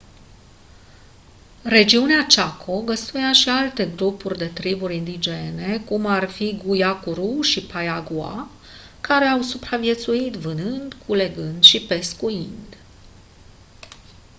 [1.63, 8.61] regiunea chaco găzduia și alte grupuri de triburi indigene cum ar fi guaycurú și payaguá
[9.01, 12.75] care au supraviețuit vânând culegând și pescuind